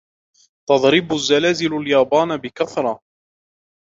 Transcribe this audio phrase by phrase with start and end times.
[0.69, 3.01] تضرب الزلازل اليابان بكثرة.